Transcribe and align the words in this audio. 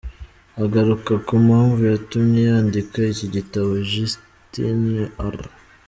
Agaruka 0.63 1.13
ku 1.25 1.33
mpamvu 1.45 1.79
yatumye 1.91 2.39
yandika 2.49 2.99
iki 3.13 3.27
gitabo, 3.35 3.71
Justine 3.91 4.99
R. 5.35 5.37